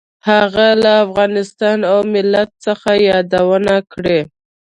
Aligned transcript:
هغه 0.29 0.67
له 0.83 0.91
افغانستان 1.05 1.77
او 1.91 1.99
ملت 2.13 2.49
څخه 2.65 2.89
یادونه 3.09 3.75
کړې. 3.93 4.19